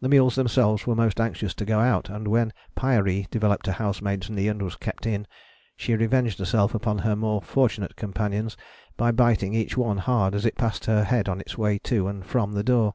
[0.00, 4.30] The mules themselves were most anxious to go out, and when Pyaree developed a housemaid's
[4.30, 5.26] knee and was kept in,
[5.76, 8.56] she revenged herself upon her more fortunate companions
[8.96, 12.26] by biting each one hard as it passed her head on its way to and
[12.26, 12.94] from the door.